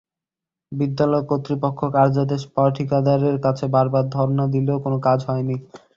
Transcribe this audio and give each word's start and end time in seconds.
বিদ্যালয় 0.71 1.25
কর্তৃপক্ষ 1.29 1.79
কার্যাদেশ 1.95 2.41
পাওয়া 2.53 2.71
ঠিকাদারের 2.77 3.37
কাছে 3.45 3.65
বারবার 3.75 4.03
ধরনা 4.15 4.45
দিলেও 4.53 4.77
কোনো 4.85 4.97
কাজ 5.07 5.19
হয়নি। 5.29 5.55